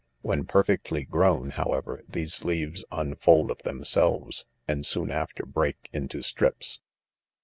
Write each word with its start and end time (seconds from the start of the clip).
When 0.23 0.45
perfectly 0.45 1.03
grown, 1.03 1.51
however, 1.51 2.01
these 2.09 2.43
leaves 2.43 2.83
unfold 2.91 3.51
of 3.51 3.59
themselves., 3.61 4.47
and 4.67 4.83
soon 4.83 5.11
after 5.11 5.45
break 5.45 5.89
into 5.93 6.23
strips. 6.23 6.79